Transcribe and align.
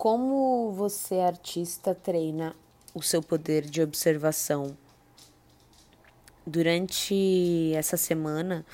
Como 0.00 0.72
você, 0.72 1.16
artista, 1.16 1.94
treina 1.94 2.56
o 2.94 3.02
seu 3.02 3.22
poder 3.22 3.66
de 3.66 3.82
observação? 3.82 4.74
Durante 6.46 7.70
essa 7.74 7.98
semana, 7.98 8.64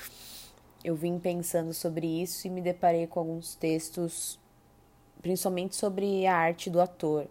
eu 0.85 0.95
vim 0.95 1.19
pensando 1.19 1.73
sobre 1.73 2.07
isso 2.07 2.47
e 2.47 2.49
me 2.49 2.61
deparei 2.61 3.07
com 3.07 3.19
alguns 3.19 3.55
textos, 3.55 4.39
principalmente 5.21 5.75
sobre 5.75 6.25
a 6.25 6.33
arte 6.33 6.69
do 6.69 6.79
ator. 6.79 7.27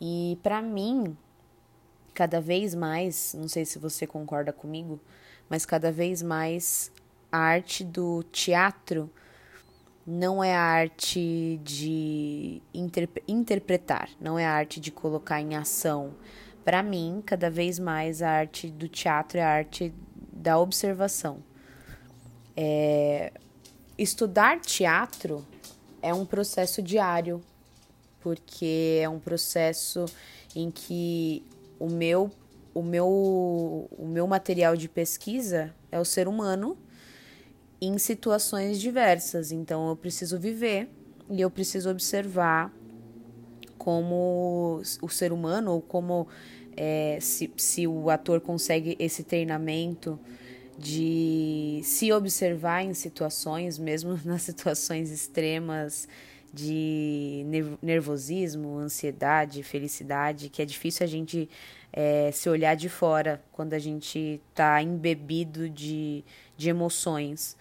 E 0.00 0.38
para 0.40 0.62
mim, 0.62 1.16
cada 2.14 2.40
vez 2.40 2.72
mais, 2.72 3.34
não 3.34 3.48
sei 3.48 3.64
se 3.64 3.80
você 3.80 4.06
concorda 4.06 4.52
comigo, 4.52 5.00
mas 5.50 5.66
cada 5.66 5.90
vez 5.90 6.22
mais 6.22 6.92
a 7.32 7.38
arte 7.38 7.82
do 7.82 8.22
teatro 8.30 9.10
não 10.06 10.42
é 10.42 10.54
a 10.54 10.60
arte 10.60 11.60
de 11.62 12.60
interpretar, 13.28 14.08
não 14.20 14.38
é 14.38 14.44
a 14.44 14.52
arte 14.52 14.80
de 14.80 14.90
colocar 14.90 15.40
em 15.40 15.54
ação. 15.54 16.14
Para 16.64 16.82
mim, 16.82 17.22
cada 17.24 17.48
vez 17.50 17.78
mais 17.78 18.22
a 18.22 18.30
arte 18.30 18.68
do 18.68 18.88
teatro 18.88 19.38
é 19.38 19.42
a 19.42 19.48
arte 19.48 19.94
da 20.32 20.58
observação. 20.58 21.42
É... 22.56 23.32
Estudar 23.96 24.60
teatro 24.60 25.46
é 26.00 26.12
um 26.12 26.24
processo 26.24 26.82
diário, 26.82 27.40
porque 28.20 29.00
é 29.02 29.08
um 29.08 29.20
processo 29.20 30.04
em 30.54 30.70
que 30.70 31.44
o 31.78 31.88
meu, 31.88 32.30
o 32.74 32.82
meu, 32.82 33.08
o 33.08 34.06
meu 34.06 34.26
material 34.26 34.76
de 34.76 34.88
pesquisa 34.88 35.72
é 35.90 36.00
o 36.00 36.04
ser 36.04 36.26
humano 36.26 36.76
em 37.82 37.98
situações 37.98 38.80
diversas. 38.80 39.50
Então 39.50 39.88
eu 39.88 39.96
preciso 39.96 40.38
viver 40.38 40.88
e 41.28 41.40
eu 41.40 41.50
preciso 41.50 41.90
observar 41.90 42.72
como 43.76 44.80
o 45.00 45.08
ser 45.08 45.32
humano 45.32 45.72
ou 45.72 45.82
como 45.82 46.28
é, 46.76 47.18
se, 47.20 47.52
se 47.56 47.86
o 47.88 48.08
ator 48.08 48.40
consegue 48.40 48.96
esse 49.00 49.24
treinamento 49.24 50.18
de 50.78 51.80
se 51.82 52.12
observar 52.12 52.84
em 52.84 52.94
situações, 52.94 53.78
mesmo 53.80 54.18
nas 54.24 54.42
situações 54.42 55.10
extremas 55.10 56.06
de 56.52 57.46
nervosismo, 57.80 58.78
ansiedade, 58.78 59.62
felicidade, 59.62 60.50
que 60.50 60.60
é 60.60 60.64
difícil 60.64 61.04
a 61.04 61.08
gente 61.08 61.48
é, 61.92 62.30
se 62.30 62.48
olhar 62.48 62.74
de 62.74 62.88
fora 62.88 63.42
quando 63.52 63.72
a 63.72 63.78
gente 63.78 64.40
está 64.50 64.82
embebido 64.82 65.68
de, 65.68 66.24
de 66.56 66.68
emoções. 66.68 67.56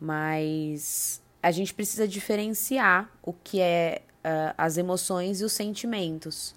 Mas 0.00 1.20
a 1.42 1.50
gente 1.50 1.74
precisa 1.74 2.06
diferenciar 2.06 3.10
o 3.22 3.32
que 3.32 3.60
é 3.60 4.02
uh, 4.24 4.54
as 4.56 4.76
emoções 4.76 5.40
e 5.40 5.44
os 5.44 5.52
sentimentos. 5.52 6.54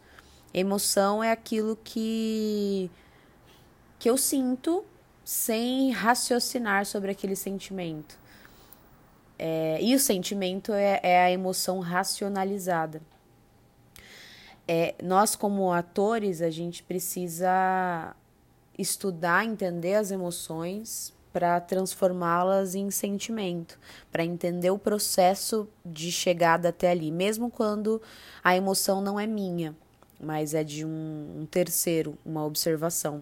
Emoção 0.54 1.24
é 1.24 1.32
aquilo 1.32 1.78
que, 1.84 2.90
que 3.98 4.10
eu 4.10 4.18
sinto 4.18 4.86
sem 5.24 5.92
raciocinar 5.92 6.86
sobre 6.86 7.12
aquele 7.12 7.36
sentimento. 7.36 8.18
É, 9.38 9.78
e 9.82 9.94
o 9.94 10.00
sentimento 10.00 10.72
é, 10.72 11.00
é, 11.04 11.24
a 11.24 11.32
emoção 11.32 11.80
racionalizada. 11.80 13.02
É, 14.68 14.96
nós, 15.04 15.36
como 15.36 15.72
atores, 15.72 16.42
a 16.42 16.50
gente 16.50 16.82
precisa 16.82 18.16
estudar, 18.78 19.46
entender 19.46 19.96
as 19.96 20.12
emoções 20.12 21.14
para 21.32 21.60
transformá-las 21.60 22.76
em 22.76 22.90
sentimento, 22.90 23.78
para 24.12 24.24
entender 24.24 24.72
o 24.72 24.80
processo 24.80 25.68
de 25.86 26.12
chegada 26.12 26.70
até 26.70 26.90
ali, 26.90 27.12
mesmo 27.12 27.52
quando 27.52 28.02
a 28.44 28.56
emoção 28.56 29.02
não 29.02 29.20
é 29.20 29.28
minha, 29.28 29.76
mas 30.20 30.54
é 30.54 30.64
de 30.64 30.86
um, 30.86 31.42
um 31.42 31.46
terceiro, 31.46 32.18
uma 32.26 32.46
observação. 32.46 33.22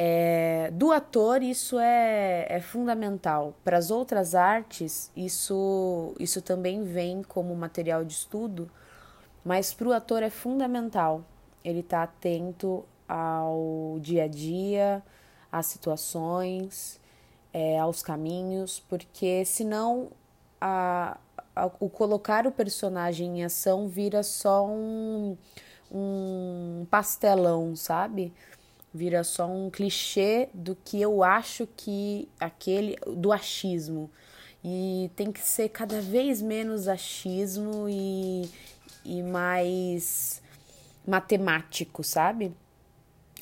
É, 0.00 0.70
do 0.74 0.92
ator, 0.92 1.42
isso 1.42 1.76
é, 1.76 2.46
é 2.48 2.60
fundamental. 2.60 3.52
Para 3.64 3.76
as 3.76 3.90
outras 3.90 4.32
artes, 4.32 5.10
isso, 5.16 6.14
isso 6.20 6.40
também 6.40 6.84
vem 6.84 7.24
como 7.24 7.52
material 7.56 8.04
de 8.04 8.12
estudo, 8.12 8.70
mas 9.44 9.74
para 9.74 9.88
o 9.88 9.92
ator 9.92 10.22
é 10.22 10.30
fundamental. 10.30 11.24
Ele 11.64 11.80
está 11.80 12.04
atento 12.04 12.84
ao 13.08 13.98
dia 14.00 14.24
a 14.24 14.28
dia, 14.28 15.02
às 15.50 15.66
situações, 15.66 17.00
é, 17.52 17.76
aos 17.80 18.00
caminhos, 18.00 18.78
porque 18.88 19.44
senão 19.44 20.12
a, 20.60 21.18
a, 21.56 21.66
o 21.80 21.90
colocar 21.90 22.46
o 22.46 22.52
personagem 22.52 23.40
em 23.40 23.44
ação 23.44 23.88
vira 23.88 24.22
só 24.22 24.64
um, 24.64 25.36
um 25.90 26.86
pastelão, 26.88 27.74
sabe? 27.74 28.32
Vira 28.92 29.22
só 29.22 29.46
um 29.46 29.70
clichê 29.70 30.48
do 30.52 30.76
que 30.76 31.00
eu 31.00 31.22
acho 31.22 31.66
que 31.76 32.28
aquele 32.40 32.96
do 33.06 33.32
achismo. 33.32 34.10
E 34.64 35.10
tem 35.14 35.30
que 35.30 35.40
ser 35.40 35.68
cada 35.68 36.00
vez 36.00 36.42
menos 36.42 36.88
achismo 36.88 37.88
e, 37.88 38.50
e 39.04 39.22
mais 39.22 40.42
matemático, 41.06 42.02
sabe? 42.02 42.52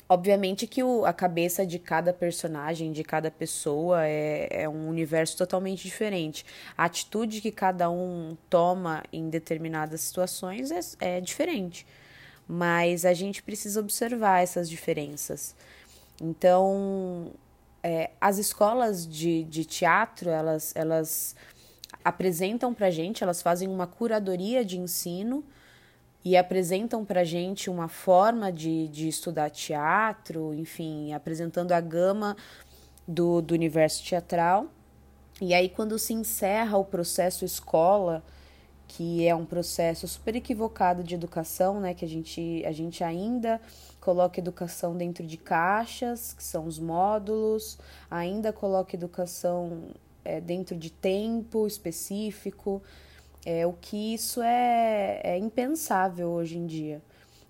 Obviamente 0.09 0.65
que 0.67 0.81
o, 0.83 1.05
a 1.05 1.11
cabeça 1.11 1.65
de 1.65 1.79
cada 1.79 2.13
personagem, 2.13 2.93
de 2.93 3.03
cada 3.03 3.29
pessoa, 3.29 4.05
é, 4.05 4.47
é 4.63 4.69
um 4.69 4.87
universo 4.87 5.35
totalmente 5.37 5.83
diferente. 5.83 6.45
A 6.77 6.85
atitude 6.85 7.41
que 7.41 7.51
cada 7.51 7.89
um 7.89 8.37
toma 8.49 9.03
em 9.11 9.29
determinadas 9.29 10.01
situações 10.01 10.71
é, 10.71 11.17
é 11.17 11.21
diferente 11.21 11.85
mas 12.47 13.05
a 13.05 13.13
gente 13.13 13.43
precisa 13.43 13.79
observar 13.79 14.41
essas 14.41 14.69
diferenças. 14.69 15.55
Então, 16.21 17.31
é, 17.83 18.11
as 18.19 18.37
escolas 18.37 19.07
de, 19.07 19.43
de 19.43 19.65
teatro, 19.65 20.29
elas, 20.29 20.73
elas 20.75 21.35
apresentam 22.03 22.73
para 22.73 22.89
gente, 22.89 23.23
elas 23.23 23.41
fazem 23.41 23.67
uma 23.67 23.85
curadoria 23.85 24.63
de 24.63 24.79
ensino 24.79 25.43
e 26.23 26.35
apresentam 26.35 27.05
para 27.05 27.23
gente 27.23 27.69
uma 27.69 27.87
forma 27.87 28.51
de, 28.51 28.87
de 28.87 29.07
estudar 29.07 29.49
teatro, 29.49 30.53
enfim, 30.53 31.13
apresentando 31.13 31.71
a 31.71 31.79
gama 31.79 32.35
do, 33.07 33.41
do 33.41 33.53
universo 33.53 34.03
teatral. 34.03 34.67
E 35.39 35.53
aí, 35.53 35.69
quando 35.69 35.99
se 35.99 36.13
encerra 36.13 36.77
o 36.77 36.83
processo 36.83 37.45
escola, 37.45 38.23
que 38.87 39.27
é 39.27 39.35
um 39.35 39.45
processo 39.45 40.07
super 40.07 40.35
equivocado 40.35 41.03
de 41.03 41.13
educação, 41.13 41.79
né? 41.79 41.93
Que 41.93 42.05
a 42.05 42.07
gente, 42.07 42.63
a 42.65 42.71
gente 42.71 43.03
ainda 43.03 43.59
coloca 43.99 44.39
educação 44.39 44.95
dentro 44.95 45.25
de 45.25 45.37
caixas, 45.37 46.33
que 46.33 46.43
são 46.43 46.65
os 46.65 46.79
módulos, 46.79 47.77
ainda 48.09 48.53
coloca 48.53 48.95
educação 48.95 49.89
é, 50.23 50.39
dentro 50.39 50.75
de 50.75 50.89
tempo 50.89 51.67
específico, 51.67 52.81
é, 53.45 53.67
o 53.67 53.73
que 53.73 54.13
isso 54.13 54.41
é, 54.41 55.19
é 55.23 55.37
impensável 55.37 56.29
hoje 56.29 56.57
em 56.57 56.65
dia. 56.65 57.01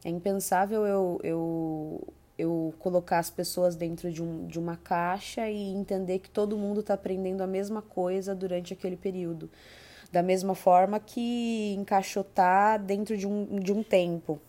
É 0.03 0.09
impensável 0.09 0.85
eu, 0.85 1.19
eu, 1.23 2.13
eu 2.37 2.73
colocar 2.79 3.19
as 3.19 3.29
pessoas 3.29 3.75
dentro 3.75 4.11
de, 4.11 4.23
um, 4.23 4.47
de 4.47 4.57
uma 4.57 4.77
caixa 4.77 5.49
e 5.49 5.69
entender 5.69 6.19
que 6.19 6.29
todo 6.29 6.57
mundo 6.57 6.79
está 6.79 6.93
aprendendo 6.95 7.41
a 7.41 7.47
mesma 7.47 7.81
coisa 7.81 8.33
durante 8.33 8.73
aquele 8.73 8.95
período 8.95 9.49
da 10.11 10.23
mesma 10.23 10.55
forma 10.55 10.99
que 10.99 11.73
encaixotar 11.77 12.81
dentro 12.81 13.17
de 13.17 13.27
um, 13.27 13.59
de 13.59 13.71
um 13.71 13.83
tempo 13.83 14.39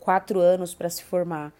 quatro 0.00 0.38
anos 0.38 0.72
para 0.72 0.88
se 0.88 1.02
formar. 1.02 1.52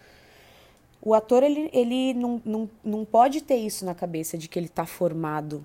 O 1.02 1.14
ator 1.14 1.42
ele, 1.42 1.68
ele 1.72 2.14
não, 2.14 2.40
não, 2.44 2.70
não 2.84 3.04
pode 3.04 3.40
ter 3.40 3.56
isso 3.56 3.84
na 3.84 3.94
cabeça 3.94 4.38
de 4.38 4.48
que 4.48 4.58
ele 4.58 4.66
está 4.66 4.86
formado. 4.86 5.64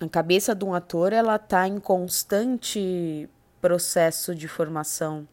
A 0.00 0.08
cabeça 0.08 0.54
de 0.54 0.64
um 0.64 0.74
ator 0.74 1.12
ela 1.12 1.36
está 1.36 1.68
em 1.68 1.78
constante 1.78 3.28
processo 3.60 4.34
de 4.34 4.48
formação. 4.48 5.26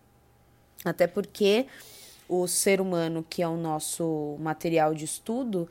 Até 0.86 1.08
porque 1.08 1.66
o 2.30 2.48
ser 2.48 2.80
humano, 2.80 3.26
que 3.28 3.42
é 3.42 3.48
o 3.48 3.58
nosso 3.58 4.38
material 4.40 4.94
de 4.94 5.06
estudo, 5.06 5.68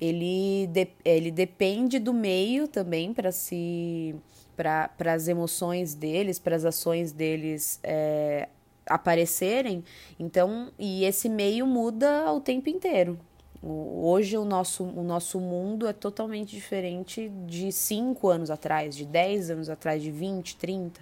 ele, 0.00 0.66
de, 0.68 0.88
ele 1.04 1.30
depende 1.30 1.98
do 1.98 2.12
meio 2.12 2.68
também 2.68 3.12
para 3.12 3.32
se 3.32 4.14
para 4.56 4.90
as 5.12 5.28
emoções 5.28 5.94
deles, 5.94 6.38
para 6.38 6.56
as 6.56 6.64
ações 6.64 7.12
deles 7.12 7.78
é, 7.82 8.48
aparecerem. 8.86 9.84
Então, 10.18 10.72
e 10.78 11.04
esse 11.04 11.28
meio 11.28 11.66
muda 11.66 12.32
o 12.32 12.40
tempo 12.40 12.68
inteiro. 12.68 13.18
Hoje 13.62 14.36
o 14.36 14.44
nosso, 14.44 14.84
o 14.84 15.02
nosso 15.02 15.40
mundo 15.40 15.88
é 15.88 15.92
totalmente 15.92 16.54
diferente 16.54 17.28
de 17.46 17.72
5 17.72 18.28
anos 18.28 18.50
atrás, 18.50 18.94
de 18.94 19.04
10 19.04 19.50
anos 19.50 19.68
atrás, 19.68 20.02
de 20.02 20.10
20, 20.10 20.56
30. 20.56 21.00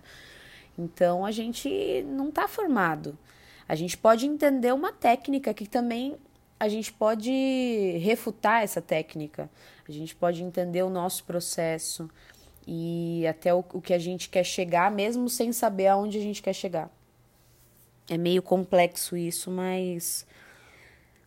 Então 0.79 1.27
a 1.27 1.31
gente 1.31 2.03
não 2.09 2.29
está 2.29 2.49
formado. 2.49 3.19
A 3.69 3.75
gente 3.75 3.97
pode 3.97 4.27
entender 4.27 4.73
uma 4.73 4.93
técnica 4.93 5.53
que 5.53 5.67
também 5.67 6.17
a 6.59 6.69
gente 6.69 6.93
pode 6.93 7.31
refutar 7.99 8.63
essa 8.63 8.81
técnica. 8.81 9.51
A 9.87 9.93
gente 9.93 10.15
pode 10.15 10.43
entender 10.43 10.83
o 10.83 10.91
nosso 10.91 11.25
processo, 11.25 12.09
e 12.67 13.27
até 13.27 13.53
o, 13.55 13.65
o 13.73 13.81
que 13.81 13.93
a 13.93 13.99
gente 13.99 14.29
quer 14.29 14.45
chegar, 14.45 14.91
mesmo 14.91 15.29
sem 15.29 15.53
saber 15.53 15.89
aonde 15.89 16.19
a 16.19 16.21
gente 16.21 16.43
quer 16.43 16.53
chegar. 16.53 16.91
É 18.09 18.17
meio 18.17 18.43
complexo 18.43 19.17
isso, 19.17 19.51
mas 19.51 20.27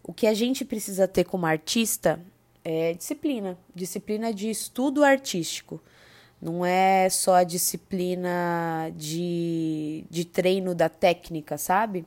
o 0.03 0.13
que 0.13 0.27
a 0.27 0.33
gente 0.33 0.63
precisa 0.63 1.07
ter 1.07 1.23
como 1.23 1.45
artista 1.45 2.19
é 2.63 2.93
disciplina 2.93 3.57
disciplina 3.73 4.33
de 4.33 4.49
estudo 4.49 5.03
artístico. 5.03 5.81
Não 6.39 6.63
é 6.63 7.09
só 7.09 7.35
a 7.35 7.43
disciplina 7.43 8.91
de, 8.95 10.05
de 10.09 10.23
treino 10.23 10.75
da 10.75 10.87
técnica, 10.87 11.57
sabe? 11.57 12.05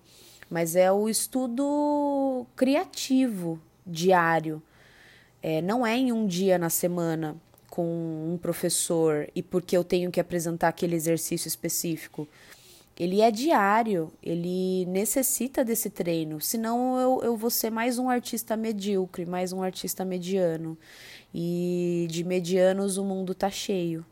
Mas 0.49 0.77
é 0.77 0.91
o 0.93 1.09
estudo 1.09 2.47
criativo 2.55 3.61
diário. 3.85 4.63
É, 5.43 5.61
não 5.61 5.85
é 5.85 5.97
em 5.97 6.13
um 6.13 6.27
dia 6.27 6.59
na 6.59 6.71
semana 6.71 7.37
com 7.71 7.85
um 8.35 8.37
professor 8.37 9.31
e 9.35 9.43
porque 9.43 9.77
eu 9.77 9.85
tenho 9.85 10.11
que 10.11 10.21
apresentar 10.21 10.69
aquele 10.69 10.97
exercício 10.97 11.47
específico. 11.47 12.29
Ele 12.99 13.23
é 13.23 13.31
diário, 13.31 14.13
ele 14.23 14.85
necessita 14.87 15.65
desse 15.65 15.89
treino, 15.89 16.39
senão 16.41 17.01
eu, 17.01 17.21
eu 17.23 17.37
vou 17.37 17.49
ser 17.49 17.71
mais 17.71 17.99
um 17.99 18.11
artista 18.11 18.57
medíocre, 18.57 19.25
mais 19.25 19.53
um 19.55 19.63
artista 19.63 20.05
mediano. 20.05 20.77
E 21.33 22.07
de 22.11 22.25
medianos 22.25 22.99
o 22.99 23.05
mundo 23.05 23.35
tá 23.35 23.49
cheio. 23.49 24.05